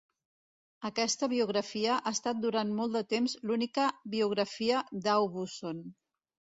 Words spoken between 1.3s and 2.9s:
biografia ha estat durant